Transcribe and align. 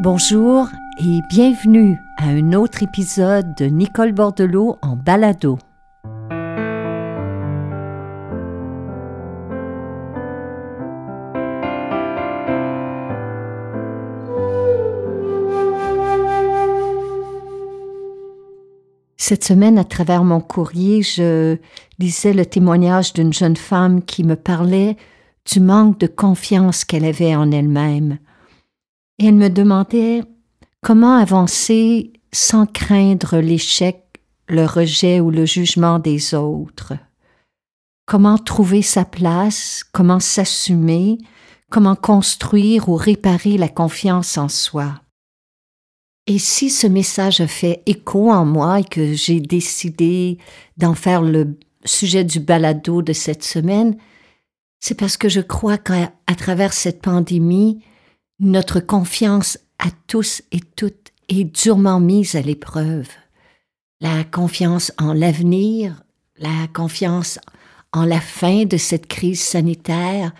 Bonjour 0.00 0.68
et 0.98 1.20
bienvenue 1.28 1.96
à 2.16 2.26
un 2.26 2.52
autre 2.52 2.82
épisode 2.82 3.54
de 3.56 3.66
Nicole 3.66 4.12
Bordelot 4.12 4.76
en 4.82 4.96
balado. 4.96 5.56
Cette 19.16 19.44
semaine, 19.44 19.78
à 19.78 19.84
travers 19.84 20.24
mon 20.24 20.40
courrier, 20.40 21.02
je 21.02 21.56
lisais 22.00 22.32
le 22.32 22.44
témoignage 22.44 23.12
d'une 23.12 23.32
jeune 23.32 23.56
femme 23.56 24.02
qui 24.02 24.24
me 24.24 24.34
parlait 24.34 24.96
du 25.50 25.60
manque 25.60 26.00
de 26.00 26.08
confiance 26.08 26.84
qu'elle 26.84 27.04
avait 27.04 27.36
en 27.36 27.52
elle-même. 27.52 28.18
Et 29.18 29.26
elle 29.26 29.34
me 29.34 29.48
demandait 29.48 30.22
comment 30.82 31.16
avancer 31.16 32.12
sans 32.32 32.66
craindre 32.66 33.38
l'échec, 33.38 34.02
le 34.48 34.66
rejet 34.66 35.20
ou 35.20 35.30
le 35.30 35.46
jugement 35.46 35.98
des 35.98 36.34
autres. 36.34 36.94
Comment 38.06 38.38
trouver 38.38 38.82
sa 38.82 39.04
place, 39.04 39.82
comment 39.92 40.20
s'assumer, 40.20 41.18
comment 41.70 41.96
construire 41.96 42.88
ou 42.88 42.96
réparer 42.96 43.56
la 43.56 43.68
confiance 43.68 44.36
en 44.36 44.48
soi. 44.48 45.00
Et 46.26 46.38
si 46.38 46.70
ce 46.70 46.86
message 46.86 47.40
a 47.40 47.46
fait 47.46 47.82
écho 47.86 48.30
en 48.30 48.44
moi 48.44 48.80
et 48.80 48.84
que 48.84 49.12
j'ai 49.12 49.40
décidé 49.40 50.38
d'en 50.76 50.94
faire 50.94 51.20
le 51.20 51.58
sujet 51.84 52.24
du 52.24 52.40
balado 52.40 53.02
de 53.02 53.12
cette 53.12 53.44
semaine, 53.44 53.96
c'est 54.80 54.94
parce 54.94 55.16
que 55.16 55.28
je 55.28 55.40
crois 55.40 55.76
qu'à 55.76 56.12
travers 56.36 56.72
cette 56.72 57.02
pandémie, 57.02 57.82
notre 58.40 58.80
confiance 58.80 59.58
à 59.78 59.88
tous 60.06 60.42
et 60.52 60.60
toutes 60.76 61.12
est 61.28 61.44
durement 61.44 62.00
mise 62.00 62.36
à 62.36 62.40
l'épreuve. 62.40 63.08
La 64.00 64.24
confiance 64.24 64.92
en 64.98 65.12
l'avenir, 65.12 66.02
la 66.36 66.66
confiance 66.72 67.38
en 67.92 68.04
la 68.04 68.20
fin 68.20 68.64
de 68.64 68.76
cette 68.76 69.06
crise 69.06 69.40
sanitaire, 69.40 70.32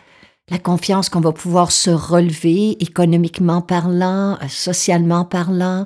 la 0.51 0.59
confiance 0.59 1.09
qu'on 1.09 1.21
va 1.21 1.33
pouvoir 1.33 1.71
se 1.71 1.91
relever 1.91 2.83
économiquement 2.83 3.63
parlant, 3.63 4.39
socialement 4.49 5.25
parlant, 5.25 5.85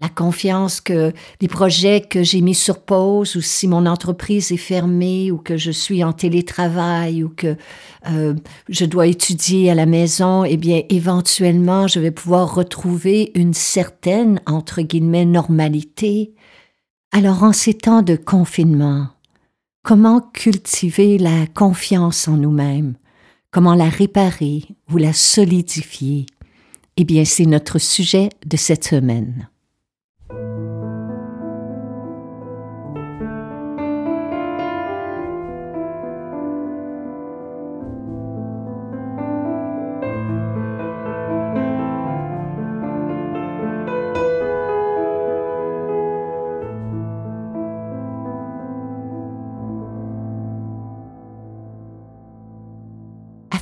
la 0.00 0.08
confiance 0.08 0.80
que 0.80 1.12
les 1.40 1.48
projets 1.48 2.00
que 2.00 2.22
j'ai 2.22 2.40
mis 2.40 2.54
sur 2.54 2.80
pause 2.80 3.34
ou 3.36 3.40
si 3.40 3.66
mon 3.66 3.84
entreprise 3.86 4.52
est 4.52 4.56
fermée 4.56 5.32
ou 5.32 5.38
que 5.38 5.56
je 5.56 5.72
suis 5.72 6.04
en 6.04 6.12
télétravail 6.12 7.24
ou 7.24 7.30
que 7.30 7.56
euh, 8.08 8.34
je 8.68 8.84
dois 8.84 9.08
étudier 9.08 9.70
à 9.70 9.74
la 9.74 9.86
maison, 9.86 10.44
eh 10.44 10.56
bien 10.56 10.82
éventuellement 10.88 11.88
je 11.88 11.98
vais 11.98 12.12
pouvoir 12.12 12.54
retrouver 12.54 13.32
une 13.34 13.54
certaine 13.54 14.40
entre 14.46 14.82
guillemets 14.82 15.24
normalité. 15.24 16.32
Alors 17.10 17.42
en 17.42 17.52
ces 17.52 17.74
temps 17.74 18.02
de 18.02 18.14
confinement, 18.14 19.08
comment 19.82 20.20
cultiver 20.20 21.18
la 21.18 21.46
confiance 21.48 22.28
en 22.28 22.36
nous-mêmes, 22.36 22.94
comment 23.50 23.74
la 23.74 23.88
réparer 23.88 24.62
ou 24.92 24.96
la 24.96 25.12
solidifier? 25.12 26.26
Eh 26.96 27.04
bien 27.04 27.24
c'est 27.24 27.46
notre 27.46 27.78
sujet 27.78 28.28
de 28.46 28.56
cette 28.56 28.84
semaine. 28.84 29.48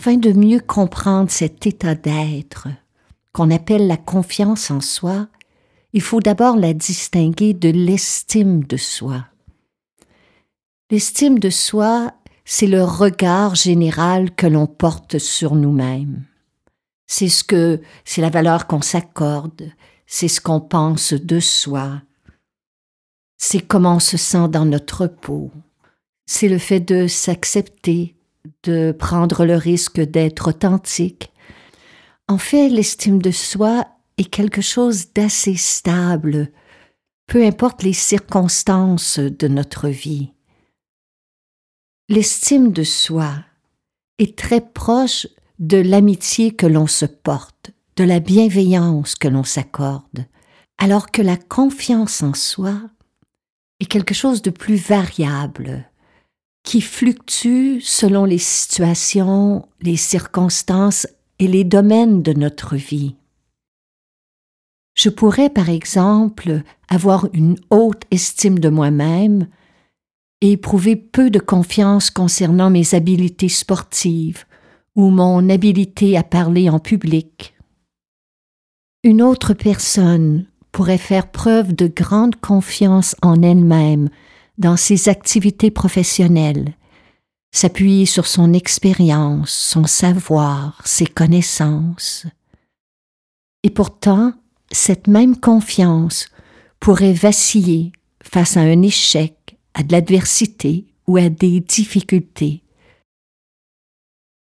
Afin 0.06 0.18
de 0.18 0.32
mieux 0.32 0.60
comprendre 0.60 1.32
cet 1.32 1.66
état 1.66 1.96
d'être 1.96 2.68
qu'on 3.32 3.50
appelle 3.50 3.88
la 3.88 3.96
confiance 3.96 4.70
en 4.70 4.80
soi, 4.80 5.26
il 5.92 6.00
faut 6.00 6.20
d'abord 6.20 6.54
la 6.56 6.74
distinguer 6.74 7.54
de 7.54 7.70
l'estime 7.70 8.62
de 8.62 8.76
soi. 8.76 9.26
L'estime 10.92 11.40
de 11.40 11.50
soi, 11.50 12.12
c'est 12.44 12.68
le 12.68 12.84
regard 12.84 13.56
général 13.56 14.32
que 14.32 14.46
l'on 14.46 14.68
porte 14.68 15.18
sur 15.18 15.56
nous-mêmes. 15.56 16.22
C'est 17.08 17.28
ce 17.28 17.42
que, 17.42 17.80
c'est 18.04 18.22
la 18.22 18.30
valeur 18.30 18.68
qu'on 18.68 18.82
s'accorde, 18.82 19.72
c'est 20.06 20.28
ce 20.28 20.40
qu'on 20.40 20.60
pense 20.60 21.14
de 21.14 21.40
soi, 21.40 22.00
c'est 23.38 23.66
comment 23.66 23.96
on 23.96 23.98
se 23.98 24.16
sent 24.16 24.46
dans 24.50 24.66
notre 24.66 25.08
peau, 25.08 25.50
c'est 26.26 26.48
le 26.48 26.58
fait 26.58 26.78
de 26.78 27.08
s'accepter, 27.08 28.15
de 28.62 28.92
prendre 28.92 29.44
le 29.44 29.56
risque 29.56 30.00
d'être 30.00 30.48
authentique. 30.48 31.32
En 32.28 32.38
fait, 32.38 32.68
l'estime 32.68 33.20
de 33.20 33.30
soi 33.30 33.86
est 34.18 34.30
quelque 34.30 34.62
chose 34.62 35.12
d'assez 35.14 35.56
stable, 35.56 36.50
peu 37.26 37.44
importe 37.44 37.82
les 37.82 37.92
circonstances 37.92 39.18
de 39.18 39.48
notre 39.48 39.88
vie. 39.88 40.32
L'estime 42.08 42.72
de 42.72 42.84
soi 42.84 43.34
est 44.18 44.38
très 44.38 44.60
proche 44.60 45.26
de 45.58 45.78
l'amitié 45.78 46.54
que 46.54 46.66
l'on 46.66 46.86
se 46.86 47.06
porte, 47.06 47.72
de 47.96 48.04
la 48.04 48.20
bienveillance 48.20 49.14
que 49.14 49.28
l'on 49.28 49.44
s'accorde, 49.44 50.26
alors 50.78 51.10
que 51.10 51.22
la 51.22 51.36
confiance 51.36 52.22
en 52.22 52.34
soi 52.34 52.74
est 53.80 53.86
quelque 53.86 54.14
chose 54.14 54.42
de 54.42 54.50
plus 54.50 54.76
variable, 54.76 55.90
qui 56.66 56.80
fluctue 56.80 57.78
selon 57.80 58.24
les 58.24 58.38
situations, 58.38 59.68
les 59.80 59.96
circonstances 59.96 61.06
et 61.38 61.46
les 61.46 61.62
domaines 61.62 62.22
de 62.22 62.32
notre 62.32 62.74
vie. 62.74 63.14
Je 64.94 65.08
pourrais, 65.08 65.48
par 65.48 65.70
exemple, 65.70 66.62
avoir 66.88 67.28
une 67.32 67.56
haute 67.70 68.02
estime 68.10 68.58
de 68.58 68.68
moi-même 68.68 69.46
et 70.40 70.52
éprouver 70.52 70.96
peu 70.96 71.30
de 71.30 71.38
confiance 71.38 72.10
concernant 72.10 72.68
mes 72.68 72.94
habiletés 72.94 73.48
sportives 73.48 74.44
ou 74.96 75.10
mon 75.10 75.48
habileté 75.48 76.16
à 76.16 76.24
parler 76.24 76.68
en 76.68 76.80
public. 76.80 77.54
Une 79.04 79.22
autre 79.22 79.54
personne 79.54 80.46
pourrait 80.72 80.98
faire 80.98 81.30
preuve 81.30 81.76
de 81.76 81.86
grande 81.86 82.34
confiance 82.36 83.14
en 83.22 83.40
elle-même 83.42 84.08
dans 84.58 84.76
ses 84.76 85.08
activités 85.08 85.70
professionnelles, 85.70 86.74
s'appuyer 87.52 88.06
sur 88.06 88.26
son 88.26 88.52
expérience, 88.52 89.50
son 89.50 89.84
savoir, 89.84 90.80
ses 90.84 91.06
connaissances. 91.06 92.26
Et 93.62 93.70
pourtant, 93.70 94.32
cette 94.70 95.06
même 95.06 95.38
confiance 95.38 96.26
pourrait 96.80 97.12
vaciller 97.12 97.92
face 98.22 98.56
à 98.56 98.60
un 98.60 98.82
échec, 98.82 99.56
à 99.74 99.82
de 99.82 99.92
l'adversité 99.92 100.86
ou 101.06 101.16
à 101.16 101.28
des 101.28 101.60
difficultés. 101.60 102.62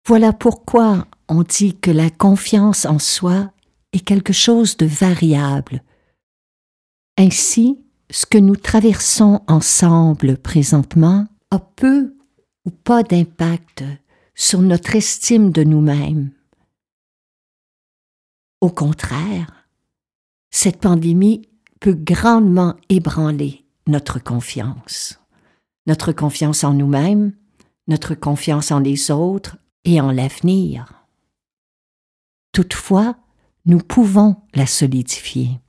Voilà 0.08 0.34
pourquoi 0.34 1.08
on 1.28 1.44
dit 1.44 1.78
que 1.78 1.92
la 1.92 2.10
confiance 2.10 2.86
en 2.86 3.00
soi 3.00 3.52
est 3.94 4.00
quelque 4.00 4.34
chose 4.34 4.78
de 4.78 4.86
variable. 4.86 5.84
Ainsi, 7.18 7.80
ce 8.10 8.26
que 8.26 8.38
nous 8.38 8.56
traversons 8.56 9.42
ensemble 9.48 10.38
présentement 10.38 11.28
a 11.52 11.60
peu 11.60 12.16
ou 12.66 12.72
pas 12.72 13.04
d'impact 13.04 13.84
sur 14.36 14.62
notre 14.62 14.96
estime 14.96 15.52
de 15.52 15.64
nous-mêmes. 15.64 16.32
Au 18.62 18.70
contraire, 18.70 19.68
cette 20.50 20.80
pandémie 20.80 21.50
peut 21.80 21.94
grandement 21.94 22.76
ébranler 22.90 23.66
notre 23.88 24.20
confiance, 24.20 25.20
notre 25.88 26.12
confiance 26.12 26.64
en 26.64 26.74
nous-mêmes, 26.74 27.34
notre 27.88 28.16
confiance 28.16 28.72
en 28.72 28.80
les 28.80 29.12
autres 29.12 29.58
et 29.86 30.02
en 30.02 30.12
l'avenir. 30.12 31.06
Toutefois, 32.52 33.18
nous 33.66 33.80
pouvons 33.80 34.36
la 34.56 34.66
solidifier. 34.66 35.60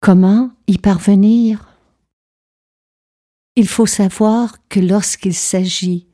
Comment 0.00 0.50
y 0.66 0.78
parvenir? 0.78 1.68
Il 3.54 3.68
faut 3.68 3.84
savoir 3.84 4.56
que 4.70 4.80
lorsqu'il 4.80 5.34
s'agit 5.34 6.06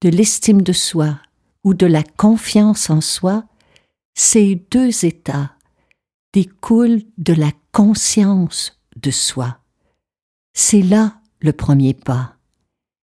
de 0.00 0.08
l'estime 0.08 0.62
de 0.62 0.72
soi 0.72 1.18
ou 1.62 1.74
de 1.74 1.84
la 1.84 2.02
confiance 2.02 2.88
en 2.88 3.02
soi, 3.02 3.44
ces 4.14 4.54
deux 4.70 5.04
états 5.04 5.52
découlent 6.32 7.02
de 7.18 7.34
la 7.34 7.50
conscience 7.72 8.80
de 8.96 9.10
soi. 9.10 9.58
C'est 10.54 10.82
là 10.82 11.20
le 11.40 11.52
premier 11.52 11.92
pas. 11.92 12.38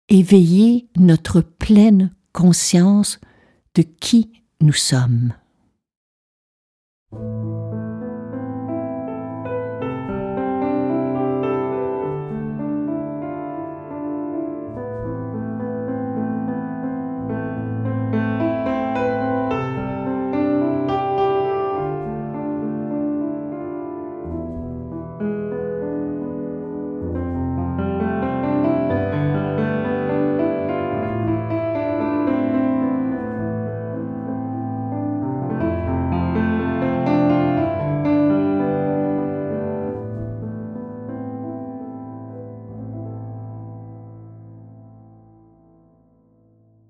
Éveiller 0.09 0.88
notre 0.97 1.41
pleine 1.41 2.12
conscience 2.31 3.19
de 3.75 3.83
qui 3.83 4.44
nous 4.62 4.74
sommes. 4.74 5.35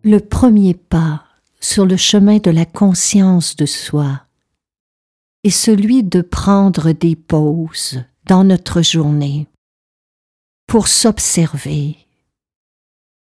Le 0.06 0.20
premier 0.20 0.74
pas 0.74 1.24
sur 1.62 1.86
le 1.86 1.96
chemin 1.96 2.40
de 2.40 2.52
la 2.52 2.66
conscience 2.66 3.56
de 3.56 3.66
soi 3.66 4.24
est 5.46 5.50
celui 5.50 6.04
de 6.04 6.20
prendre 6.20 6.92
des 6.92 7.16
pauses 7.16 8.04
dans 8.26 8.44
notre 8.44 8.82
journée 8.82 9.48
pour 10.68 10.90
s'observer. 10.90 11.96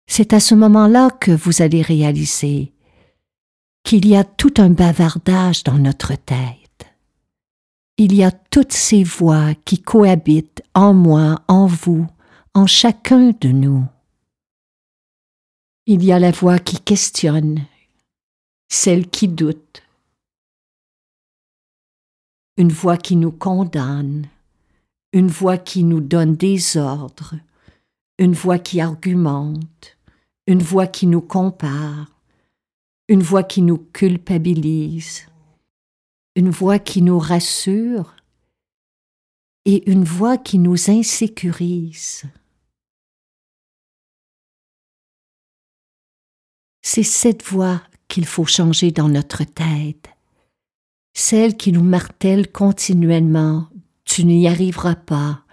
C'est 0.08 0.34
à 0.34 0.42
ce 0.42 0.56
moment-là 0.56 1.10
que 1.10 1.32
vous 1.32 1.62
allez 1.62 1.82
réaliser 1.82 2.74
qu'il 3.86 4.06
y 4.06 4.18
a 4.18 4.26
tout 4.26 4.54
un 4.58 4.70
bavardage 4.70 5.64
dans 5.64 5.78
notre 5.78 6.16
tête. 6.16 6.86
Il 7.96 8.14
y 8.14 8.26
a 8.26 8.32
toutes 8.32 8.74
ces 8.74 9.06
voix 9.06 9.54
qui 9.64 9.82
cohabitent 9.82 10.64
en 10.74 10.94
moi, 10.94 11.42
en 11.48 11.66
vous, 11.66 12.08
en 12.54 12.68
chacun 12.68 13.32
de 13.40 13.48
nous. 13.48 13.86
Il 15.90 16.04
y 16.04 16.12
a 16.12 16.20
la 16.20 16.32
voix 16.32 16.60
qui 16.60 16.82
questionne, 16.82 17.66
celle 18.68 19.08
qui 19.08 19.30
doute, 19.30 19.84
une 22.58 22.74
voix 22.74 22.98
qui 22.98 23.16
nous 23.16 23.32
condamne, 23.32 24.28
une 25.14 25.30
voix 25.30 25.58
qui 25.58 25.86
nous 25.86 26.02
donne 26.02 26.36
des 26.36 26.76
ordres, 26.76 27.36
une 28.18 28.34
voix 28.34 28.60
qui 28.60 28.82
argumente, 28.82 29.98
une 30.46 30.62
voix 30.62 30.88
qui 30.88 31.08
nous 31.08 31.22
compare, 31.22 32.20
une 33.08 33.24
voix 33.24 33.44
qui 33.44 33.62
nous 33.62 33.78
culpabilise, 33.78 35.26
une 36.36 36.50
voix 36.50 36.80
qui 36.80 37.02
nous 37.02 37.18
rassure 37.18 38.14
et 39.64 39.90
une 39.90 40.04
voix 40.04 40.38
qui 40.38 40.60
nous 40.60 40.90
insécurise. 40.90 42.26
C'est 46.90 47.04
cette 47.04 47.44
voix 47.44 47.82
qu'il 48.08 48.26
faut 48.26 48.46
changer 48.46 48.92
dans 48.92 49.10
notre 49.10 49.44
tête, 49.44 50.08
celle 51.14 51.58
qui 51.58 51.74
nous 51.74 51.84
martèle 51.84 52.50
continuellement 52.50 53.68
Tu 54.06 54.24
n'y 54.24 54.48
arriveras 54.48 54.96
pas, 54.96 55.44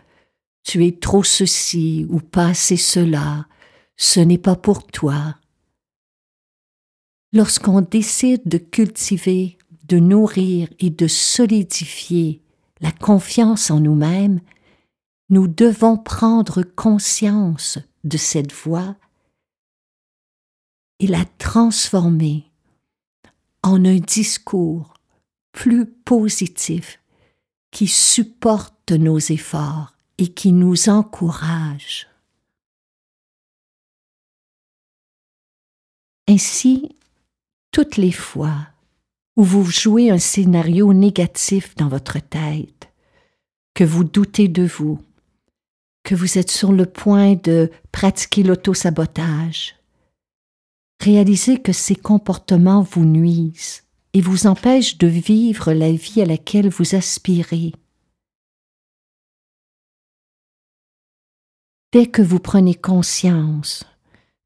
tu 0.62 0.86
es 0.86 0.92
trop 0.92 1.24
ceci 1.24 2.06
ou 2.08 2.20
pas 2.20 2.50
assez 2.50 2.76
cela, 2.76 3.48
ce 3.96 4.20
n'est 4.20 4.38
pas 4.38 4.54
pour 4.54 4.86
toi. 4.86 5.34
Lorsqu'on 7.32 7.80
décide 7.80 8.42
de 8.46 8.58
cultiver, 8.58 9.58
de 9.88 9.98
nourrir 9.98 10.68
et 10.78 10.90
de 10.90 11.08
solidifier 11.08 12.42
la 12.80 12.92
confiance 12.92 13.72
en 13.72 13.80
nous-mêmes, 13.80 14.38
nous 15.30 15.48
devons 15.48 15.96
prendre 15.96 16.62
conscience 16.62 17.80
de 18.04 18.18
cette 18.18 18.52
voix 18.52 18.94
et 21.00 21.06
la 21.06 21.24
transformer 21.38 22.50
en 23.62 23.84
un 23.84 23.98
discours 23.98 24.94
plus 25.52 25.86
positif 25.86 27.00
qui 27.70 27.86
supporte 27.86 28.92
nos 28.92 29.18
efforts 29.18 29.94
et 30.18 30.28
qui 30.28 30.52
nous 30.52 30.88
encourage. 30.88 32.08
Ainsi, 36.28 36.96
toutes 37.72 37.96
les 37.96 38.12
fois 38.12 38.68
où 39.36 39.42
vous 39.42 39.64
jouez 39.64 40.10
un 40.10 40.18
scénario 40.18 40.92
négatif 40.92 41.74
dans 41.74 41.88
votre 41.88 42.20
tête, 42.20 42.92
que 43.74 43.84
vous 43.84 44.04
doutez 44.04 44.46
de 44.46 44.64
vous, 44.64 45.00
que 46.04 46.14
vous 46.14 46.38
êtes 46.38 46.50
sur 46.50 46.72
le 46.72 46.86
point 46.86 47.34
de 47.34 47.70
pratiquer 47.90 48.44
l'autosabotage, 48.44 49.74
réalisez 51.04 51.60
que 51.60 51.72
ces 51.72 51.96
comportements 51.96 52.82
vous 52.82 53.04
nuisent 53.04 53.82
et 54.14 54.22
vous 54.22 54.46
empêchent 54.46 54.96
de 54.96 55.06
vivre 55.06 55.72
la 55.72 55.92
vie 55.92 56.22
à 56.22 56.24
laquelle 56.24 56.70
vous 56.70 56.94
aspirez. 56.94 57.72
Dès 61.92 62.06
que 62.06 62.22
vous 62.22 62.40
prenez 62.40 62.74
conscience 62.74 63.84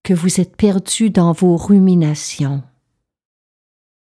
que 0.02 0.14
vous 0.14 0.40
êtes 0.40 0.56
perdu 0.56 1.10
dans 1.10 1.32
vos 1.32 1.56
ruminations, 1.56 2.62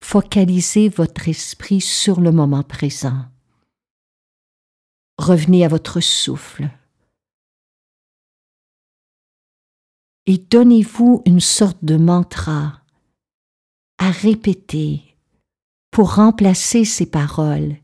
focalisez 0.04 0.90
votre 0.90 1.30
esprit 1.30 1.82
sur 1.82 2.20
le 2.20 2.32
moment 2.32 2.64
présent. 2.64 3.26
Revenez 5.18 5.64
à 5.64 5.70
votre 5.70 6.02
souffle. 6.02 6.70
Et 10.26 10.38
donnez-vous 10.38 11.22
une 11.26 11.40
sorte 11.40 11.84
de 11.84 11.98
mantra 11.98 12.82
à 13.98 14.12
répéter 14.12 15.02
pour 15.92 16.16
remplacer 16.16 16.86
ces 16.86 17.06
paroles 17.06 17.76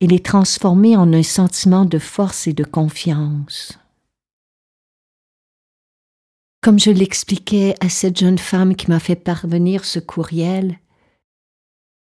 et 0.00 0.06
les 0.06 0.20
transformer 0.20 0.96
en 0.96 1.12
un 1.12 1.22
sentiment 1.22 1.84
de 1.84 1.98
force 1.98 2.46
et 2.46 2.52
de 2.52 2.64
confiance. 2.64 3.78
Comme 6.62 6.78
je 6.78 6.90
l'expliquais 6.90 7.74
à 7.80 7.88
cette 7.88 8.18
jeune 8.18 8.38
femme 8.38 8.74
qui 8.74 8.90
m'a 8.90 8.98
fait 8.98 9.16
parvenir 9.16 9.84
ce 9.84 9.98
courriel, 9.98 10.78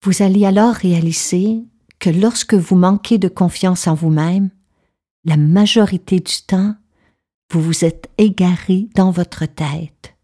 vous 0.03 0.21
allez 0.21 0.45
alors 0.45 0.73
réaliser 0.73 1.63
que 1.99 2.09
lorsque 2.09 2.53
vous 2.53 2.75
manquez 2.75 3.17
de 3.17 3.27
confiance 3.27 3.87
en 3.87 3.93
vous-même, 3.93 4.49
la 5.23 5.37
majorité 5.37 6.19
du 6.19 6.41
temps, 6.47 6.75
vous 7.51 7.61
vous 7.61 7.85
êtes 7.85 8.09
égaré 8.17 8.89
dans 8.95 9.11
votre 9.11 9.45
tête. 9.45 10.15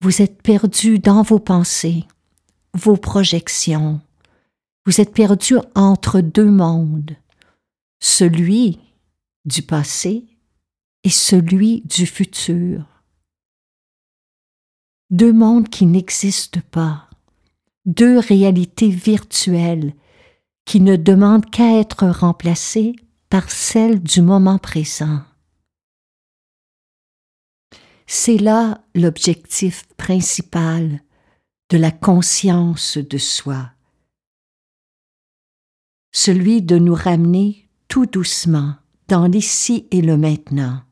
Vous 0.00 0.22
êtes 0.22 0.42
perdu 0.42 0.98
dans 0.98 1.22
vos 1.22 1.38
pensées, 1.38 2.04
vos 2.74 2.96
projections. 2.96 4.00
Vous 4.84 5.00
êtes 5.00 5.12
perdu 5.12 5.56
entre 5.74 6.20
deux 6.20 6.50
mondes, 6.50 7.16
celui 8.00 8.78
du 9.44 9.62
passé 9.62 10.24
et 11.02 11.10
celui 11.10 11.82
du 11.82 12.06
futur. 12.06 12.84
Deux 15.10 15.32
mondes 15.32 15.68
qui 15.68 15.86
n'existent 15.86 16.60
pas, 16.70 17.08
deux 17.84 18.18
réalités 18.18 18.88
virtuelles 18.88 19.94
qui 20.64 20.80
ne 20.80 20.96
demandent 20.96 21.48
qu'à 21.48 21.78
être 21.78 22.06
remplacées 22.08 22.96
par 23.30 23.50
celle 23.50 24.02
du 24.02 24.20
moment 24.20 24.58
présent. 24.58 25.20
C'est 28.06 28.38
là 28.38 28.84
l'objectif 28.94 29.84
principal 29.96 31.02
de 31.70 31.78
la 31.78 31.90
conscience 31.90 32.98
de 32.98 33.18
soi, 33.18 33.72
celui 36.12 36.62
de 36.62 36.78
nous 36.78 36.94
ramener 36.94 37.68
tout 37.88 38.06
doucement 38.06 38.76
dans 39.08 39.26
l'ici 39.26 39.88
et 39.90 40.02
le 40.02 40.16
maintenant, 40.16 40.82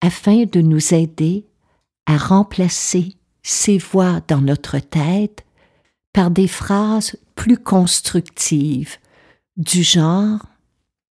afin 0.00 0.44
de 0.44 0.62
nous 0.62 0.94
aider 0.94 1.46
à 2.06 2.16
remplacer 2.16 3.14
ces 3.42 3.76
voix 3.76 4.20
dans 4.28 4.40
notre 4.40 4.78
tête 4.78 5.44
par 6.14 6.30
des 6.30 6.48
phrases 6.48 7.18
plus 7.34 7.58
constructives 7.58 8.96
du 9.58 9.82
genre⁇ 9.82 10.38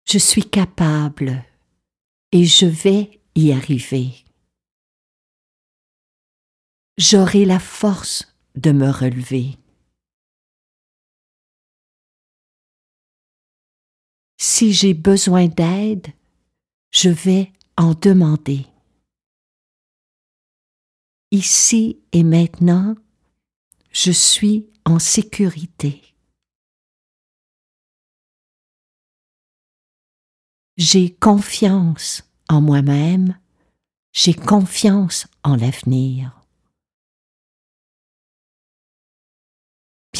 Je 0.04 0.18
suis 0.18 0.44
capable 0.44 1.44
et 2.32 2.44
je 2.44 2.66
vais 2.66 3.20
y 3.36 3.52
arriver⁇ 3.52 4.06
j'aurai 6.98 7.44
la 7.44 7.60
force 7.60 8.34
de 8.56 8.72
me 8.72 8.90
relever. 8.90 9.56
Si 14.36 14.72
j'ai 14.72 14.94
besoin 14.94 15.46
d'aide, 15.46 16.08
je 16.90 17.08
vais 17.08 17.52
en 17.76 17.94
demander. 17.94 18.66
Ici 21.30 22.00
et 22.12 22.24
maintenant, 22.24 22.96
je 23.92 24.10
suis 24.10 24.68
en 24.84 24.98
sécurité. 24.98 26.02
J'ai 30.76 31.14
confiance 31.14 32.24
en 32.48 32.60
moi-même, 32.60 33.38
j'ai 34.12 34.34
confiance 34.34 35.26
en 35.42 35.56
l'avenir. 35.56 36.37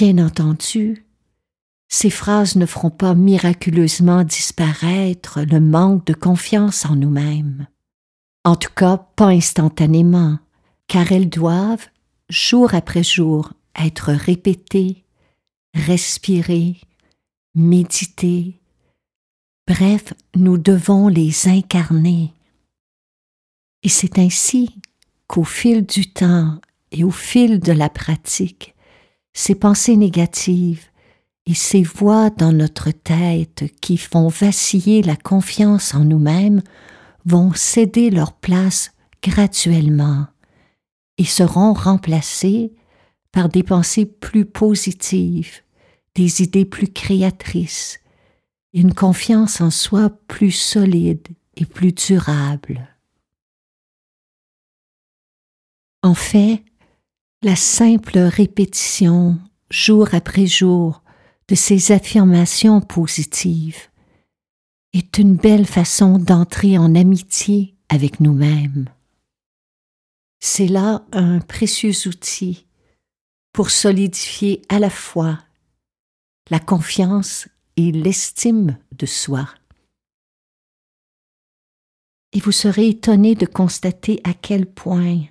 Bien 0.00 0.18
entendu, 0.18 1.04
ces 1.88 2.08
phrases 2.08 2.54
ne 2.54 2.66
feront 2.66 2.92
pas 2.92 3.16
miraculeusement 3.16 4.22
disparaître 4.22 5.40
le 5.40 5.58
manque 5.58 6.06
de 6.06 6.12
confiance 6.12 6.86
en 6.86 6.94
nous-mêmes. 6.94 7.66
En 8.44 8.54
tout 8.54 8.72
cas, 8.72 8.98
pas 9.16 9.30
instantanément, 9.30 10.38
car 10.86 11.10
elles 11.10 11.28
doivent, 11.28 11.88
jour 12.28 12.74
après 12.74 13.02
jour, 13.02 13.54
être 13.74 14.12
répétées, 14.12 15.02
respirées, 15.74 16.76
méditées. 17.56 18.60
Bref, 19.66 20.14
nous 20.36 20.58
devons 20.58 21.08
les 21.08 21.48
incarner. 21.48 22.32
Et 23.82 23.88
c'est 23.88 24.20
ainsi 24.20 24.76
qu'au 25.26 25.42
fil 25.42 25.84
du 25.84 26.12
temps 26.12 26.60
et 26.92 27.02
au 27.02 27.10
fil 27.10 27.58
de 27.58 27.72
la 27.72 27.90
pratique, 27.90 28.76
ces 29.38 29.54
pensées 29.54 29.96
négatives 29.96 30.86
et 31.46 31.54
ces 31.54 31.84
voix 31.84 32.28
dans 32.28 32.50
notre 32.50 32.90
tête 32.90 33.66
qui 33.80 33.96
font 33.96 34.26
vaciller 34.26 35.00
la 35.00 35.14
confiance 35.14 35.94
en 35.94 36.00
nous-mêmes 36.00 36.60
vont 37.24 37.52
céder 37.54 38.10
leur 38.10 38.32
place 38.32 38.90
graduellement 39.22 40.26
et 41.18 41.24
seront 41.24 41.72
remplacées 41.72 42.74
par 43.30 43.48
des 43.48 43.62
pensées 43.62 44.06
plus 44.06 44.44
positives, 44.44 45.60
des 46.16 46.42
idées 46.42 46.64
plus 46.64 46.88
créatrices, 46.88 48.00
une 48.72 48.92
confiance 48.92 49.60
en 49.60 49.70
soi 49.70 50.10
plus 50.26 50.50
solide 50.50 51.28
et 51.56 51.64
plus 51.64 51.92
durable. 51.92 52.88
En 56.02 56.14
fait, 56.14 56.64
la 57.42 57.54
simple 57.54 58.18
répétition, 58.18 59.38
jour 59.70 60.08
après 60.12 60.46
jour, 60.46 61.02
de 61.48 61.54
ces 61.54 61.92
affirmations 61.92 62.80
positives 62.80 63.88
est 64.92 65.18
une 65.18 65.36
belle 65.36 65.66
façon 65.66 66.18
d'entrer 66.18 66.78
en 66.78 66.94
amitié 66.94 67.76
avec 67.88 68.20
nous-mêmes. 68.20 68.88
C'est 70.40 70.66
là 70.66 71.04
un 71.12 71.40
précieux 71.40 72.08
outil 72.08 72.66
pour 73.52 73.70
solidifier 73.70 74.62
à 74.68 74.78
la 74.78 74.90
fois 74.90 75.38
la 76.50 76.58
confiance 76.58 77.48
et 77.76 77.92
l'estime 77.92 78.78
de 78.92 79.06
soi. 79.06 79.48
Et 82.32 82.40
vous 82.40 82.52
serez 82.52 82.88
étonné 82.88 83.34
de 83.34 83.46
constater 83.46 84.20
à 84.24 84.34
quel 84.34 84.66
point 84.66 85.22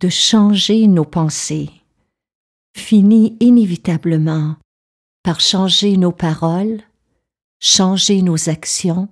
de 0.00 0.08
changer 0.08 0.86
nos 0.86 1.04
pensées 1.04 1.70
finit 2.76 3.36
inévitablement 3.40 4.56
par 5.22 5.40
changer 5.40 5.96
nos 5.96 6.12
paroles, 6.12 6.80
changer 7.60 8.22
nos 8.22 8.48
actions 8.48 9.08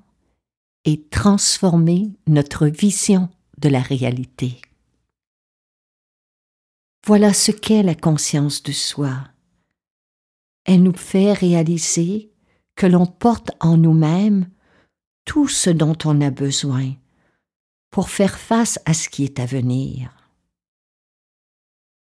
et 0.85 1.03
transformer 1.03 2.13
notre 2.29 2.69
vision 2.69 3.29
de 3.59 3.69
la 3.69 3.81
réalité. 3.81 4.61
Voilà 7.05 7.33
ce 7.33 7.53
qu'est 7.53 7.83
la 7.83 7.95
conscience 7.95 8.63
de 8.63 8.73
soi. 8.73 9.29
Elle 10.65 10.83
nous 10.83 10.97
fait 10.97 11.33
réaliser 11.33 12.31
que 12.77 12.87
l'on 12.87 13.07
porte 13.07 13.51
en 13.61 13.77
nous-mêmes 13.77 14.49
tout 15.25 15.49
ce 15.49 15.71
dont 15.71 15.97
on 16.05 16.21
a 16.21 16.31
besoin 16.31 16.95
pour 17.91 18.11
faire 18.11 18.39
face 18.39 18.79
à 18.85 18.95
ce 18.95 19.09
qui 19.09 19.25
est 19.25 19.41
à 19.41 19.47
venir. 19.47 20.16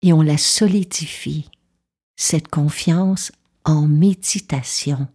Et 0.02 0.14
on 0.14 0.22
la 0.22 0.38
solidifie, 0.38 1.50
cette 2.16 2.48
confiance, 2.48 3.32
en 3.66 3.88
méditation. 3.88 5.08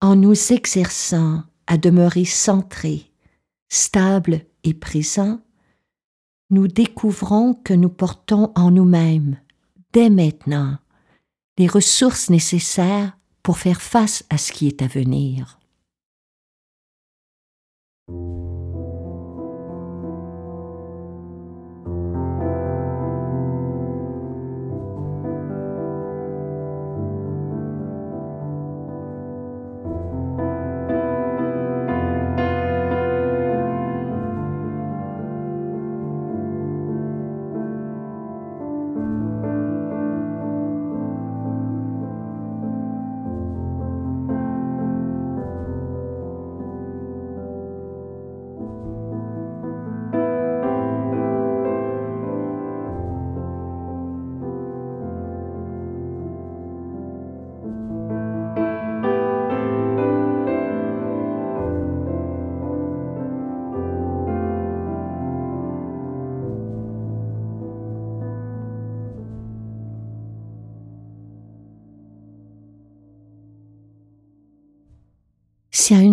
En 0.00 0.14
nous 0.14 0.52
exerçant 0.52 1.42
à 1.66 1.78
demeurer 1.78 2.24
centrés, 2.24 3.10
stables 3.68 4.44
et 4.62 4.74
présents, 4.74 5.40
nous 6.50 6.68
découvrons 6.68 7.54
que 7.54 7.74
nous 7.74 7.88
portons 7.88 8.52
en 8.54 8.70
nous-mêmes, 8.70 9.40
dès 9.92 10.10
maintenant, 10.10 10.78
les 11.58 11.66
ressources 11.66 12.30
nécessaires 12.30 13.16
pour 13.42 13.58
faire 13.58 13.80
face 13.80 14.24
à 14.30 14.38
ce 14.38 14.52
qui 14.52 14.68
est 14.68 14.82
à 14.82 14.86
venir. 14.86 15.58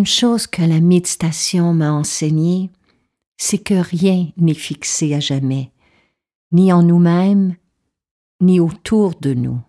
Chose 0.06 0.46
que 0.46 0.62
la 0.62 0.80
méditation 0.80 1.72
m'a 1.72 1.92
enseigné, 1.92 2.70
c'est 3.36 3.58
que 3.58 3.74
rien 3.74 4.30
n'est 4.36 4.54
fixé 4.54 5.14
à 5.14 5.20
jamais, 5.20 5.72
ni 6.52 6.72
en 6.72 6.82
nous-mêmes, 6.82 7.56
ni 8.40 8.60
autour 8.60 9.14
de 9.20 9.34
nous. 9.34 9.60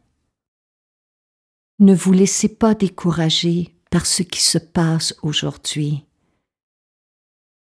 Ne 1.80 1.94
vous 1.94 2.14
laissez 2.14 2.50
pas 2.50 2.74
décourager 2.74 3.76
par 3.92 4.06
ce 4.06 4.24
qui 4.24 4.42
se 4.42 4.58
passe 4.58 5.16
aujourd'hui. 5.22 6.06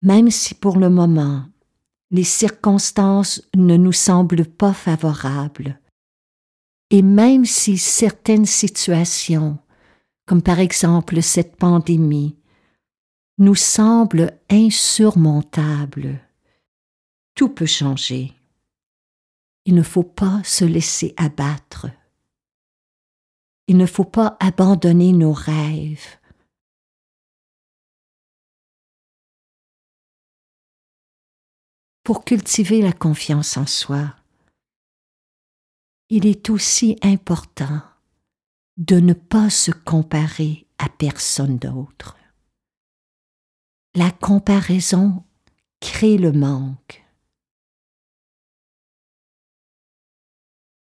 Même 0.02 0.30
si 0.30 0.54
pour 0.54 0.78
le 0.78 0.90
moment 0.90 1.46
les 2.12 2.24
circonstances 2.24 3.42
ne 3.56 3.76
nous 3.76 3.92
semblent 3.92 4.46
pas 4.46 4.74
favorables, 4.74 5.80
et 6.92 7.02
même 7.02 7.44
si 7.44 7.80
certaines 7.80 8.46
situations 8.46 9.58
comme 10.26 10.42
par 10.42 10.60
exemple 10.60 11.22
cette 11.22 11.56
pandémie, 11.56 12.36
nous 13.38 13.56
semble 13.56 14.40
insurmontable. 14.50 16.20
Tout 17.36 17.50
peut 17.50 17.66
changer. 17.66 18.34
Il 19.66 19.76
ne 19.76 19.82
faut 19.82 20.04
pas 20.04 20.42
se 20.44 20.66
laisser 20.66 21.14
abattre. 21.18 21.88
Il 23.68 23.78
ne 23.78 23.86
faut 23.86 24.06
pas 24.06 24.38
abandonner 24.40 25.14
nos 25.14 25.32
rêves. 25.32 26.20
Pour 32.04 32.26
cultiver 32.26 32.82
la 32.82 32.92
confiance 32.92 33.56
en 33.56 33.66
soi, 33.66 34.14
il 36.10 36.28
est 36.28 36.50
aussi 36.50 36.98
important 37.02 37.82
de 38.76 39.00
ne 39.00 39.14
pas 39.14 39.50
se 39.50 39.72
comparer 39.72 40.68
à 40.78 40.90
personne 40.90 41.58
d'autre. 41.58 42.18
La 43.96 44.10
comparaison 44.12 45.24
crée 45.80 46.18
le 46.18 46.32
manque. 46.32 47.04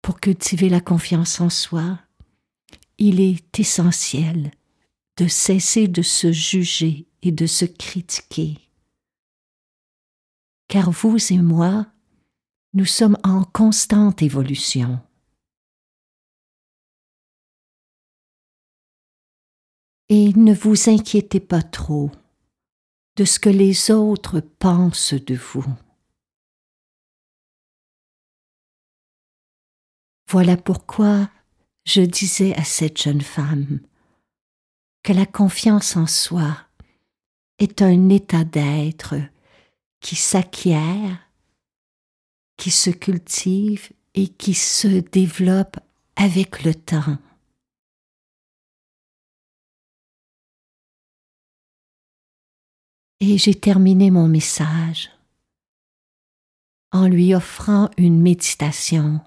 Pour 0.03 0.21
cultiver 0.21 0.69
la 0.69 0.81
confiance 0.81 1.41
en 1.41 1.51
soi, 1.51 1.99
il 2.99 3.21
est 3.21 3.59
essentiel 3.59 4.53
de 5.17 5.27
cesser 5.27 5.89
de 5.89 6.03
se 6.03 6.31
juger 6.31 7.09
et 7.23 7.33
de 7.33 7.47
se 7.47 7.65
critiquer. 7.65 8.59
Car 10.69 10.91
vous 10.91 11.17
et 11.33 11.39
moi, 11.39 11.87
nous 12.75 12.85
sommes 12.85 13.19
en 13.25 13.45
constante 13.45 14.23
évolution. 14.23 15.01
et 20.09 20.33
ne 20.35 20.53
vous 20.55 20.91
inquiétez 20.91 21.41
pas 21.41 21.63
trop 21.63 22.11
de 23.17 23.25
ce 23.25 23.39
que 23.39 23.49
les 23.49 23.91
autres 23.91 24.41
pensent 24.41 25.15
de 25.15 25.35
vous. 25.35 25.65
Voilà 30.29 30.57
pourquoi 30.57 31.31
je 31.85 32.01
disais 32.01 32.55
à 32.57 32.65
cette 32.65 33.01
jeune 33.01 33.21
femme 33.21 33.81
que 35.03 35.13
la 35.13 35.27
confiance 35.27 35.97
en 35.97 36.07
soi 36.07 36.57
est 37.59 37.83
un 37.83 38.09
état 38.09 38.45
d'être 38.45 39.15
qui 40.01 40.17
s'acquiert, 40.17 41.19
qui 42.57 42.71
se 42.71 42.91
cultive 42.91 43.91
et 44.15 44.29
qui 44.29 44.55
se 44.55 44.89
développe 44.89 45.79
avec 46.17 46.65
le 46.65 46.75
temps. 46.75 47.19
Et 53.27 53.39
j'ai 53.39 53.55
terminé 53.55 54.11
mon 54.11 54.29
message 54.29 55.11
en 56.93 57.09
lui 57.09 57.35
offrant 57.35 57.89
une 57.97 58.21
méditation 58.21 59.19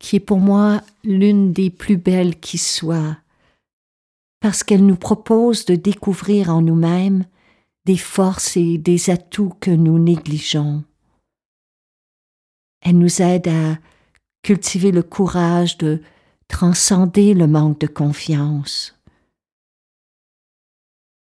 qui 0.00 0.16
est 0.16 0.20
pour 0.20 0.40
moi 0.40 0.82
l'une 1.04 1.52
des 1.52 1.70
plus 1.70 1.96
belles 1.96 2.40
qui 2.40 2.58
soit, 2.58 3.16
parce 4.40 4.64
qu'elle 4.64 4.84
nous 4.84 4.96
propose 4.96 5.66
de 5.66 5.76
découvrir 5.76 6.50
en 6.50 6.62
nous-mêmes 6.62 7.26
des 7.84 7.96
forces 7.96 8.56
et 8.56 8.76
des 8.76 9.08
atouts 9.08 9.54
que 9.60 9.70
nous 9.70 10.00
négligeons. 10.00 10.82
Elle 12.80 12.98
nous 12.98 13.22
aide 13.22 13.46
à 13.46 13.78
cultiver 14.42 14.90
le 14.90 15.04
courage 15.04 15.78
de 15.78 16.02
transcender 16.48 17.34
le 17.34 17.46
manque 17.46 17.78
de 17.78 17.86
confiance, 17.86 18.98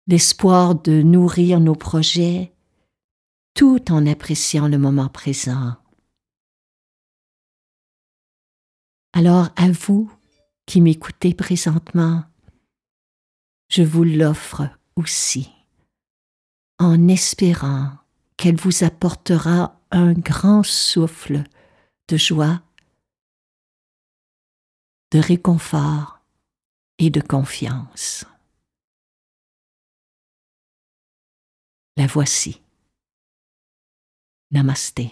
l'espoir 0.07 0.75
de 0.75 1.01
nourrir 1.01 1.59
nos 1.59 1.75
projets 1.75 2.53
tout 3.53 3.91
en 3.91 4.05
appréciant 4.05 4.67
le 4.67 4.77
moment 4.77 5.09
présent. 5.09 5.75
Alors 9.13 9.49
à 9.55 9.69
vous 9.71 10.11
qui 10.65 10.81
m'écoutez 10.81 11.33
présentement, 11.33 12.23
je 13.69 13.83
vous 13.83 14.03
l'offre 14.03 14.69
aussi, 14.95 15.49
en 16.79 17.07
espérant 17.07 17.91
qu'elle 18.37 18.55
vous 18.55 18.83
apportera 18.83 19.79
un 19.91 20.13
grand 20.13 20.63
souffle 20.63 21.43
de 22.07 22.17
joie, 22.17 22.61
de 25.11 25.19
réconfort 25.19 26.19
et 26.97 27.09
de 27.09 27.21
confiance. 27.21 28.25
La 31.95 32.07
voici. 32.07 32.59
Namasté. 34.49 35.11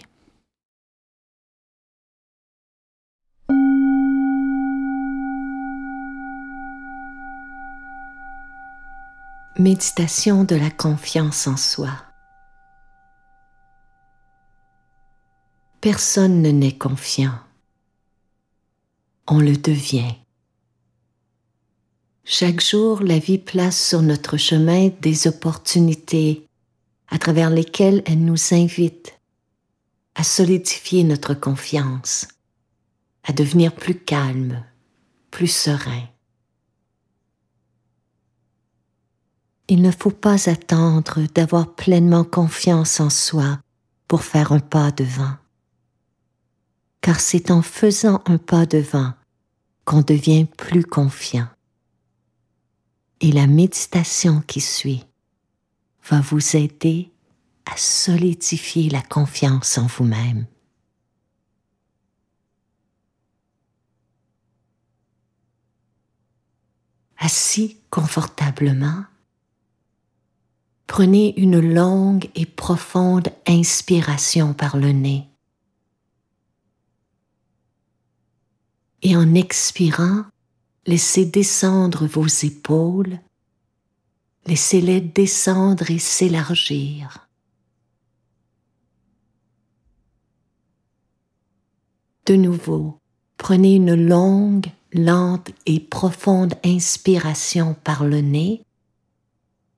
Méditation 9.60 10.42
de 10.42 10.56
la 10.56 10.72
confiance 10.72 11.46
en 11.46 11.56
soi. 11.56 11.90
Personne 15.80 16.42
ne 16.42 16.50
n'est 16.50 16.76
confiant. 16.76 17.38
On 19.28 19.38
le 19.38 19.56
devient. 19.56 20.16
Chaque 22.24 22.60
jour, 22.60 23.04
la 23.04 23.20
vie 23.20 23.38
place 23.38 23.80
sur 23.80 24.02
notre 24.02 24.36
chemin 24.36 24.88
des 25.00 25.28
opportunités 25.28 26.48
à 27.12 27.18
travers 27.18 27.50
lesquelles 27.50 28.02
elle 28.06 28.24
nous 28.24 28.54
invite 28.54 29.20
à 30.14 30.24
solidifier 30.24 31.04
notre 31.04 31.34
confiance, 31.34 32.26
à 33.24 33.34
devenir 33.34 33.74
plus 33.74 33.98
calme, 33.98 34.64
plus 35.30 35.48
serein. 35.48 36.08
Il 39.68 39.82
ne 39.82 39.90
faut 39.90 40.10
pas 40.10 40.48
attendre 40.48 41.20
d'avoir 41.34 41.74
pleinement 41.74 42.24
confiance 42.24 42.98
en 42.98 43.10
soi 43.10 43.58
pour 44.08 44.22
faire 44.22 44.52
un 44.52 44.60
pas 44.60 44.90
devant. 44.90 45.34
Car 47.02 47.20
c'est 47.20 47.50
en 47.50 47.60
faisant 47.60 48.22
un 48.24 48.38
pas 48.38 48.64
devant 48.64 49.12
qu'on 49.84 50.00
devient 50.00 50.46
plus 50.56 50.84
confiant. 50.84 51.48
Et 53.20 53.32
la 53.32 53.46
méditation 53.46 54.42
qui 54.46 54.62
suit 54.62 55.04
va 56.04 56.20
vous 56.20 56.56
aider 56.56 57.10
à 57.64 57.76
solidifier 57.76 58.90
la 58.90 59.02
confiance 59.02 59.78
en 59.78 59.86
vous-même. 59.86 60.46
Assis 67.18 67.78
confortablement, 67.88 69.04
Prenez 70.92 71.32
une 71.40 71.58
longue 71.58 72.28
et 72.34 72.44
profonde 72.44 73.28
inspiration 73.48 74.52
par 74.52 74.76
le 74.76 74.92
nez. 74.92 75.26
Et 79.00 79.16
en 79.16 79.34
expirant, 79.34 80.26
laissez 80.84 81.24
descendre 81.24 82.06
vos 82.06 82.26
épaules, 82.26 83.18
laissez-les 84.46 85.00
descendre 85.00 85.90
et 85.90 85.98
s'élargir. 85.98 87.28
De 92.26 92.36
nouveau, 92.36 92.98
prenez 93.36 93.74
une 93.74 93.94
longue, 93.94 94.66
lente 94.92 95.50
et 95.66 95.80
profonde 95.80 96.54
inspiration 96.64 97.74
par 97.82 98.04
le 98.04 98.20
nez 98.20 98.62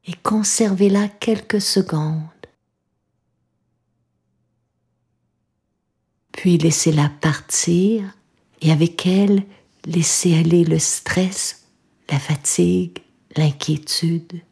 et 0.07 0.13
conservez-la 0.13 1.09
quelques 1.09 1.61
secondes. 1.61 2.21
Puis 6.33 6.59
laissez-la 6.59 7.09
partir 7.09 8.15
et 8.61 8.71
avec 8.71 9.07
elle 9.07 9.45
laissez 9.87 10.37
aller 10.37 10.65
le 10.65 10.79
stress, 10.79 11.65
la 12.11 12.19
fatigue, 12.19 12.99
l'inquiétude. 13.37 14.43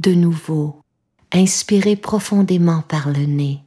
De 0.00 0.14
nouveau, 0.14 0.80
inspirez 1.30 1.94
profondément 1.94 2.80
par 2.80 3.10
le 3.10 3.26
nez. 3.26 3.60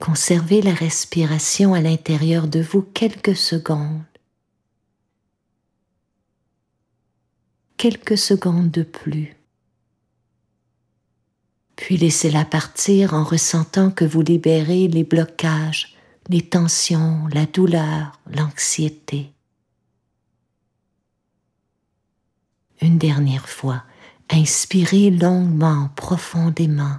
Conservez 0.00 0.60
la 0.60 0.74
respiration 0.74 1.72
à 1.74 1.80
l'intérieur 1.80 2.48
de 2.48 2.60
vous 2.60 2.82
quelques 2.82 3.36
secondes. 3.36 4.02
quelques 7.76 8.18
secondes 8.18 8.70
de 8.70 8.82
plus. 8.82 9.36
Puis 11.76 11.96
laissez-la 11.96 12.44
partir 12.44 13.14
en 13.14 13.22
ressentant 13.22 13.90
que 13.90 14.04
vous 14.04 14.22
libérez 14.22 14.88
les 14.88 15.04
blocages, 15.04 15.94
les 16.28 16.42
tensions, 16.42 17.28
la 17.32 17.46
douleur, 17.46 18.18
l'anxiété. 18.34 19.30
Une 22.80 22.98
dernière 22.98 23.48
fois, 23.48 23.84
inspirez 24.30 25.10
longuement, 25.10 25.90
profondément. 25.96 26.98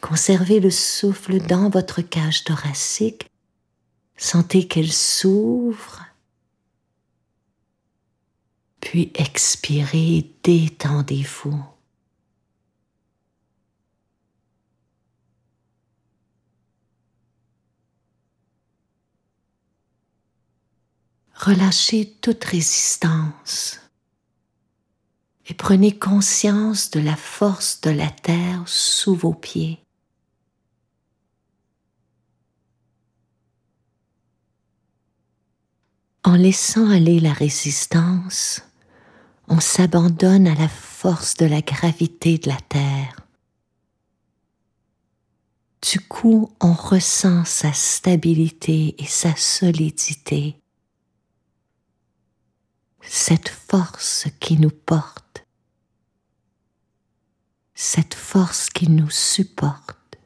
Conservez 0.00 0.60
le 0.60 0.70
souffle 0.70 1.40
dans 1.40 1.68
votre 1.70 2.02
cage 2.02 2.44
thoracique. 2.44 3.28
Sentez 4.16 4.66
qu'elle 4.66 4.92
s'ouvre 4.92 6.06
puis 8.86 9.10
expirez, 9.16 10.32
détendez-vous. 10.44 11.60
Relâchez 21.34 22.12
toute 22.20 22.44
résistance 22.44 23.80
et 25.48 25.54
prenez 25.54 25.96
conscience 25.96 26.90
de 26.90 27.00
la 27.00 27.16
force 27.16 27.80
de 27.80 27.90
la 27.90 28.10
terre 28.10 28.62
sous 28.66 29.14
vos 29.14 29.34
pieds. 29.34 29.80
En 36.24 36.34
laissant 36.34 36.90
aller 36.90 37.20
la 37.20 37.32
résistance, 37.32 38.60
on 39.48 39.60
s'abandonne 39.60 40.48
à 40.48 40.56
la 40.56 40.68
force 40.68 41.34
de 41.36 41.46
la 41.46 41.60
gravité 41.60 42.38
de 42.38 42.48
la 42.48 42.58
Terre. 42.68 43.20
Du 45.88 46.00
coup, 46.00 46.50
on 46.60 46.72
ressent 46.72 47.44
sa 47.44 47.72
stabilité 47.72 48.96
et 48.98 49.06
sa 49.06 49.36
solidité, 49.36 50.56
cette 53.02 53.48
force 53.48 54.26
qui 54.40 54.58
nous 54.58 54.70
porte, 54.70 55.25
cette 57.76 58.14
force 58.14 58.68
qui 58.70 58.90
nous 58.90 59.10
supporte. 59.10 60.18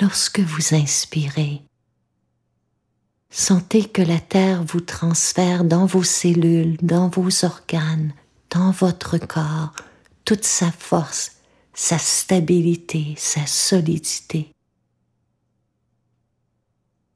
Lorsque 0.00 0.40
vous 0.40 0.74
inspirez, 0.74 1.62
Sentez 3.30 3.84
que 3.84 4.02
la 4.02 4.20
terre 4.20 4.64
vous 4.64 4.80
transfère 4.80 5.62
dans 5.62 5.84
vos 5.84 6.02
cellules, 6.02 6.76
dans 6.82 7.08
vos 7.08 7.44
organes, 7.44 8.14
dans 8.50 8.70
votre 8.70 9.18
corps, 9.18 9.74
toute 10.24 10.44
sa 10.44 10.72
force, 10.72 11.32
sa 11.74 11.98
stabilité, 11.98 13.14
sa 13.18 13.46
solidité. 13.46 14.50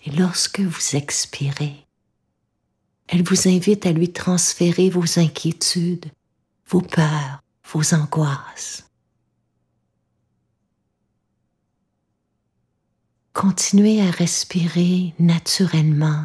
Et 0.04 0.10
lorsque 0.10 0.60
vous 0.60 0.96
expirez, 0.96 1.81
Elle 3.12 3.22
vous 3.24 3.46
invite 3.46 3.84
à 3.84 3.92
lui 3.92 4.10
transférer 4.10 4.88
vos 4.88 5.18
inquiétudes, 5.18 6.10
vos 6.66 6.80
peurs, 6.80 7.42
vos 7.70 7.92
angoisses. 7.92 8.86
Continuez 13.34 14.00
à 14.00 14.10
respirer 14.10 15.12
naturellement 15.18 16.24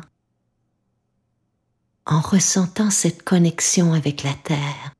en 2.06 2.22
ressentant 2.22 2.90
cette 2.90 3.24
connexion 3.24 3.92
avec 3.92 4.24
la 4.24 4.34
Terre. 4.34 4.94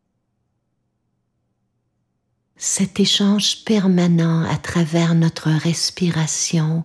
Cet 2.58 3.00
échange 3.00 3.64
permanent 3.64 4.44
à 4.44 4.58
travers 4.58 5.16
notre 5.16 5.52
respiration 5.52 6.84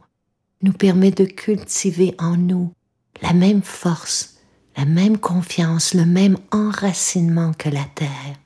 nous 0.62 0.72
permet 0.72 1.10
de 1.10 1.24
cultiver 1.24 2.14
en 2.20 2.36
nous 2.36 2.72
la 3.20 3.32
même 3.32 3.62
force, 3.62 4.31
la 4.76 4.84
même 4.84 5.18
confiance, 5.18 5.94
le 5.94 6.06
même 6.06 6.38
enracinement 6.50 7.52
que 7.52 7.68
la 7.68 7.84
Terre. 7.84 8.36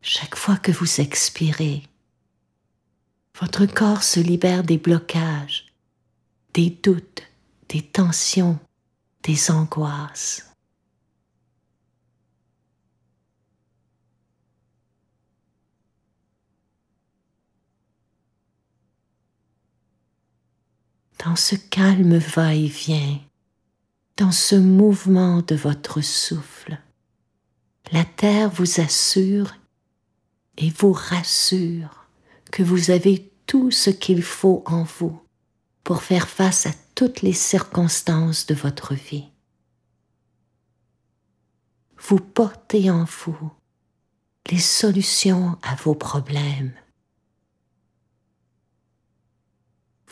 Chaque 0.00 0.36
fois 0.36 0.56
que 0.56 0.72
vous 0.72 1.00
expirez, 1.00 1.82
votre 3.40 3.66
corps 3.66 4.02
se 4.02 4.20
libère 4.20 4.64
des 4.64 4.78
blocages, 4.78 5.66
des 6.54 6.70
doutes, 6.70 7.22
des 7.68 7.82
tensions, 7.82 8.58
des 9.22 9.50
angoisses. 9.50 10.51
Dans 21.24 21.36
ce 21.36 21.54
calme 21.54 22.16
va-et-vient, 22.16 23.20
dans 24.16 24.32
ce 24.32 24.56
mouvement 24.56 25.40
de 25.42 25.54
votre 25.54 26.00
souffle, 26.00 26.80
la 27.92 28.04
terre 28.04 28.50
vous 28.50 28.80
assure 28.80 29.54
et 30.58 30.70
vous 30.70 30.92
rassure 30.92 32.08
que 32.50 32.64
vous 32.64 32.90
avez 32.90 33.30
tout 33.46 33.70
ce 33.70 33.90
qu'il 33.90 34.22
faut 34.24 34.64
en 34.66 34.82
vous 34.82 35.22
pour 35.84 36.02
faire 36.02 36.28
face 36.28 36.66
à 36.66 36.72
toutes 36.96 37.22
les 37.22 37.32
circonstances 37.32 38.46
de 38.46 38.54
votre 38.54 38.94
vie. 38.94 39.28
Vous 41.98 42.18
portez 42.18 42.90
en 42.90 43.04
vous 43.04 43.52
les 44.50 44.58
solutions 44.58 45.56
à 45.62 45.76
vos 45.76 45.94
problèmes. 45.94 46.72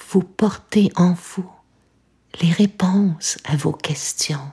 Vous 0.08 0.22
portez 0.22 0.90
en 0.96 1.12
vous 1.12 1.50
les 2.40 2.52
réponses 2.52 3.38
à 3.44 3.56
vos 3.56 3.72
questions. 3.72 4.52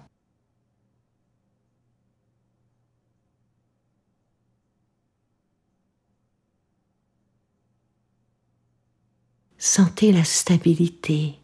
Sentez 9.57 10.11
la 10.11 10.23
stabilité, 10.23 11.39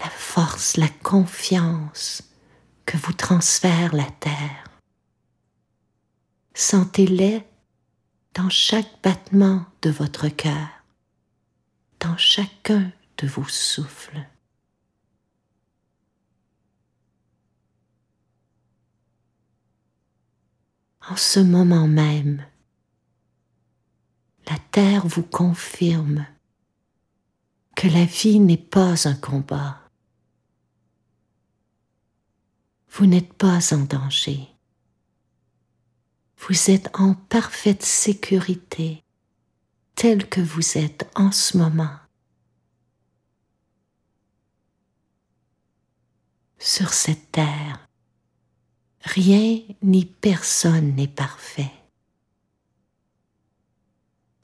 la 0.00 0.08
force, 0.10 0.76
la 0.76 0.88
confiance 0.88 2.22
que 2.86 2.96
vous 2.96 3.12
transfère 3.12 3.94
la 3.94 4.10
terre. 4.20 4.64
Sentez-les 6.54 7.42
dans 8.34 8.48
chaque 8.48 9.02
battement 9.02 9.66
de 9.82 9.90
votre 9.90 10.28
cœur, 10.28 10.83
dans 12.04 12.16
chacun 12.18 12.92
de 13.16 13.26
vos 13.26 13.48
souffles. 13.48 14.28
En 21.08 21.16
ce 21.16 21.40
moment 21.40 21.88
même, 21.88 22.44
la 24.46 24.58
terre 24.70 25.06
vous 25.06 25.22
confirme 25.22 26.26
que 27.74 27.88
la 27.88 28.04
vie 28.04 28.38
n'est 28.38 28.56
pas 28.56 29.08
un 29.08 29.14
combat. 29.14 29.80
Vous 32.90 33.06
n'êtes 33.06 33.32
pas 33.32 33.74
en 33.74 33.84
danger. 33.84 34.48
Vous 36.36 36.70
êtes 36.70 36.90
en 36.98 37.14
parfaite 37.14 37.82
sécurité 37.82 39.03
tel 39.94 40.28
que 40.28 40.40
vous 40.40 40.78
êtes 40.78 41.08
en 41.14 41.32
ce 41.32 41.56
moment. 41.56 41.96
Sur 46.58 46.92
cette 46.92 47.32
terre, 47.32 47.88
rien 49.02 49.60
ni 49.82 50.04
personne 50.06 50.94
n'est 50.94 51.08
parfait. 51.08 51.72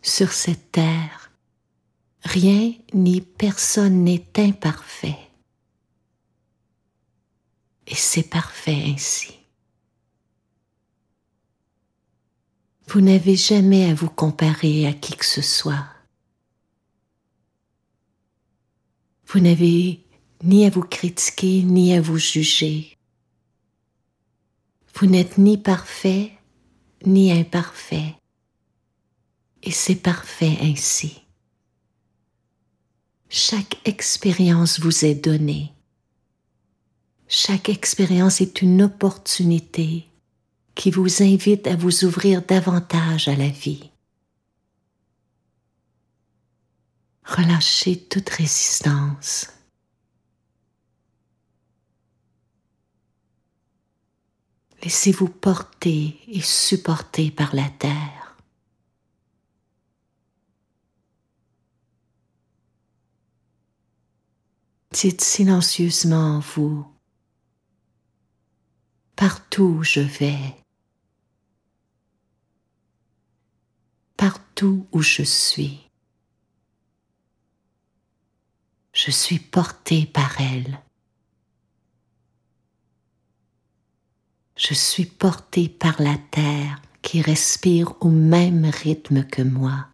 Sur 0.02 0.32
cette 0.32 0.72
terre, 0.72 1.30
Rien 2.24 2.74
ni 2.92 3.20
personne 3.20 4.04
n'est 4.04 4.26
imparfait. 4.36 5.18
Et 7.86 7.94
c'est 7.94 8.28
parfait 8.28 8.84
ainsi. 8.86 9.39
Vous 12.92 13.00
n'avez 13.00 13.36
jamais 13.36 13.88
à 13.88 13.94
vous 13.94 14.08
comparer 14.08 14.84
à 14.84 14.92
qui 14.92 15.14
que 15.16 15.24
ce 15.24 15.42
soit. 15.42 15.86
Vous 19.28 19.38
n'avez 19.38 20.00
ni 20.42 20.66
à 20.66 20.70
vous 20.70 20.82
critiquer, 20.82 21.62
ni 21.62 21.94
à 21.94 22.00
vous 22.00 22.18
juger. 22.18 22.98
Vous 24.92 25.06
n'êtes 25.06 25.38
ni 25.38 25.56
parfait, 25.56 26.32
ni 27.06 27.30
imparfait. 27.30 28.16
Et 29.62 29.70
c'est 29.70 30.02
parfait 30.02 30.58
ainsi. 30.60 31.22
Chaque 33.28 33.78
expérience 33.84 34.80
vous 34.80 35.04
est 35.04 35.14
donnée. 35.14 35.72
Chaque 37.28 37.68
expérience 37.68 38.40
est 38.40 38.62
une 38.62 38.82
opportunité 38.82 40.09
qui 40.74 40.90
vous 40.90 41.22
invite 41.22 41.66
à 41.66 41.76
vous 41.76 42.04
ouvrir 42.04 42.42
davantage 42.42 43.28
à 43.28 43.36
la 43.36 43.48
vie. 43.48 43.90
Relâchez 47.24 47.96
toute 48.08 48.28
résistance. 48.28 49.48
Laissez-vous 54.82 55.28
porter 55.28 56.18
et 56.26 56.40
supporter 56.40 57.30
par 57.30 57.54
la 57.54 57.68
terre. 57.68 58.36
Dites 64.92 65.20
silencieusement 65.20 66.36
en 66.36 66.40
vous, 66.40 66.84
partout 69.14 69.76
où 69.78 69.84
je 69.84 70.00
vais, 70.00 70.59
partout 74.20 74.86
où 74.92 75.00
je 75.00 75.22
suis, 75.22 75.80
je 78.92 79.10
suis 79.10 79.38
porté 79.38 80.04
par 80.04 80.38
elle. 80.38 80.82
Je 84.56 84.74
suis 84.74 85.06
porté 85.06 85.70
par 85.70 86.02
la 86.02 86.18
terre 86.18 86.82
qui 87.00 87.22
respire 87.22 87.94
au 88.00 88.10
même 88.10 88.66
rythme 88.66 89.24
que 89.24 89.40
moi. 89.40 89.86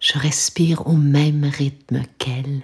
je 0.00 0.18
respire 0.18 0.86
au 0.86 0.96
même 0.96 1.44
rythme 1.44 2.02
qu'elle. 2.16 2.62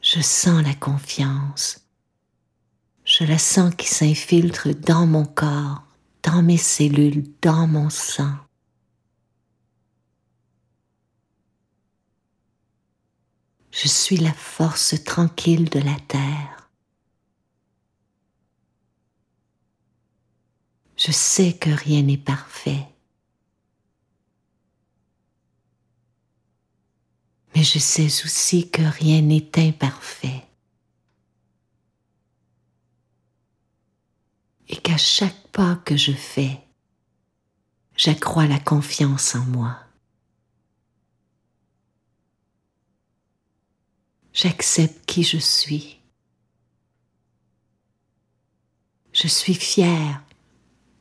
Je 0.00 0.20
sens 0.20 0.62
la 0.62 0.74
confiance. 0.74 1.85
Je 3.18 3.24
la 3.24 3.38
sens 3.38 3.74
qui 3.74 3.88
s'infiltre 3.88 4.74
dans 4.74 5.06
mon 5.06 5.24
corps, 5.24 5.84
dans 6.22 6.42
mes 6.42 6.58
cellules, 6.58 7.24
dans 7.40 7.66
mon 7.66 7.88
sang. 7.88 8.34
Je 13.70 13.88
suis 13.88 14.18
la 14.18 14.34
force 14.34 15.02
tranquille 15.02 15.70
de 15.70 15.78
la 15.78 15.98
terre. 16.08 16.68
Je 20.98 21.10
sais 21.10 21.54
que 21.54 21.70
rien 21.70 22.02
n'est 22.02 22.18
parfait. 22.18 22.86
Mais 27.54 27.62
je 27.62 27.78
sais 27.78 28.08
aussi 28.26 28.70
que 28.70 28.82
rien 28.82 29.22
n'est 29.22 29.58
imparfait. 29.58 30.45
Et 34.68 34.76
qu'à 34.76 34.96
chaque 34.96 35.48
pas 35.48 35.76
que 35.76 35.96
je 35.96 36.12
fais, 36.12 36.60
j'accrois 37.96 38.46
la 38.46 38.58
confiance 38.58 39.34
en 39.34 39.44
moi. 39.46 39.78
J'accepte 44.32 45.06
qui 45.06 45.22
je 45.22 45.38
suis. 45.38 45.98
Je 49.12 49.28
suis 49.28 49.54
fière 49.54 50.22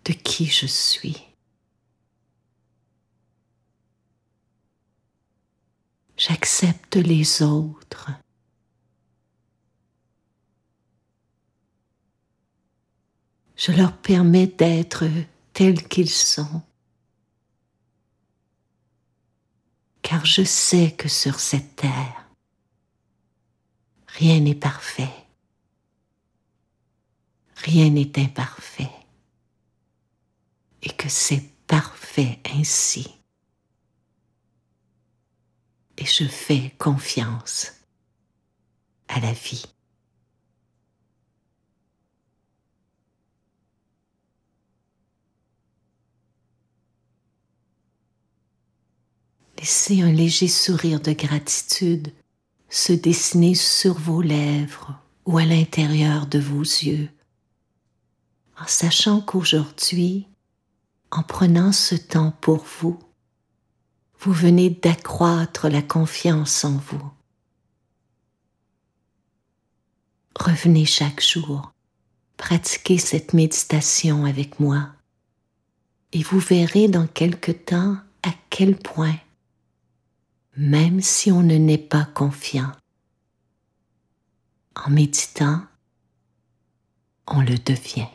de 0.05 0.13
qui 0.13 0.45
je 0.45 0.65
suis. 0.65 1.21
J'accepte 6.17 6.95
les 6.95 7.41
autres. 7.41 8.09
Je 13.55 13.71
leur 13.71 13.95
permets 13.97 14.47
d'être 14.47 15.05
tels 15.53 15.87
qu'ils 15.87 16.09
sont. 16.09 16.61
Car 20.01 20.25
je 20.25 20.43
sais 20.43 20.91
que 20.91 21.07
sur 21.07 21.39
cette 21.39 21.77
terre, 21.77 22.25
rien 24.07 24.39
n'est 24.39 24.55
parfait. 24.55 25.09
Rien 27.57 27.89
n'est 27.89 28.19
imparfait. 28.19 28.91
Et 30.83 30.89
que 30.89 31.09
c'est 31.09 31.49
parfait 31.65 32.39
ainsi. 32.53 33.07
Et 35.97 36.05
je 36.05 36.25
fais 36.25 36.71
confiance 36.77 37.71
à 39.07 39.19
la 39.19 39.31
vie. 39.31 39.74
Laissez 49.57 50.01
un 50.01 50.11
léger 50.11 50.47
sourire 50.47 50.99
de 50.99 51.13
gratitude 51.13 52.11
se 52.69 52.93
dessiner 52.93 53.55
sur 53.55 53.93
vos 53.93 54.21
lèvres 54.21 54.99
ou 55.25 55.37
à 55.37 55.45
l'intérieur 55.45 56.27
de 56.27 56.39
vos 56.39 56.61
yeux, 56.61 57.09
en 58.59 58.67
sachant 58.67 59.21
qu'aujourd'hui, 59.21 60.27
en 61.11 61.23
prenant 61.23 61.71
ce 61.71 61.95
temps 61.95 62.33
pour 62.41 62.65
vous, 62.79 62.99
vous 64.19 64.33
venez 64.33 64.69
d'accroître 64.69 65.69
la 65.69 65.81
confiance 65.81 66.65
en 66.65 66.77
vous. 66.77 67.11
Revenez 70.37 70.85
chaque 70.85 71.21
jour, 71.21 71.71
pratiquez 72.37 72.97
cette 72.97 73.33
méditation 73.33 74.25
avec 74.25 74.59
moi 74.59 74.89
et 76.11 76.23
vous 76.23 76.39
verrez 76.39 76.87
dans 76.87 77.07
quelque 77.07 77.51
temps 77.51 77.97
à 78.23 78.31
quel 78.49 78.75
point 78.75 79.15
même 80.57 81.01
si 81.01 81.31
on 81.31 81.41
ne 81.41 81.55
n'est 81.55 81.77
pas 81.77 82.05
confiant. 82.05 82.71
En 84.75 84.89
méditant, 84.89 85.61
on 87.27 87.41
le 87.41 87.57
devient. 87.57 88.07